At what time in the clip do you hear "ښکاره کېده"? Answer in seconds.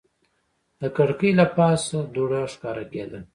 2.53-3.19